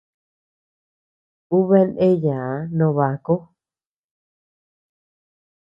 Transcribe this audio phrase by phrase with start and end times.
[1.55, 3.35] Ú bea ndeyaa no baku.